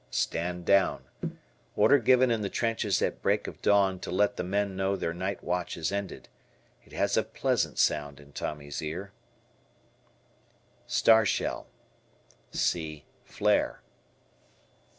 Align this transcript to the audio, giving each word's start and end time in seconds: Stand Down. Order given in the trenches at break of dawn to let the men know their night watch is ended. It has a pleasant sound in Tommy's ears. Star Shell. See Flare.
Stand 0.09 0.65
Down. 0.65 1.03
Order 1.75 1.99
given 1.99 2.31
in 2.31 2.41
the 2.41 2.49
trenches 2.49 3.03
at 3.03 3.21
break 3.21 3.45
of 3.45 3.61
dawn 3.61 3.99
to 3.99 4.09
let 4.09 4.35
the 4.35 4.43
men 4.43 4.75
know 4.75 4.95
their 4.95 5.13
night 5.13 5.43
watch 5.43 5.77
is 5.77 5.91
ended. 5.91 6.27
It 6.83 6.91
has 6.91 7.17
a 7.17 7.21
pleasant 7.23 7.77
sound 7.77 8.19
in 8.19 8.31
Tommy's 8.31 8.81
ears. 8.81 9.11
Star 10.87 11.23
Shell. 11.23 11.67
See 12.51 13.05
Flare. 13.25 13.83